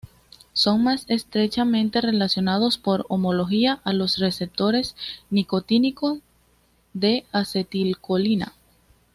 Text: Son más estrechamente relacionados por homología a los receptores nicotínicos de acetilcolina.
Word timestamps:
Son 0.53 0.83
más 0.83 1.05
estrechamente 1.09 2.01
relacionados 2.01 2.79
por 2.79 3.05
homología 3.07 3.81
a 3.83 3.93
los 3.93 4.17
receptores 4.17 4.95
nicotínicos 5.29 6.17
de 6.95 7.27
acetilcolina. 7.31 8.51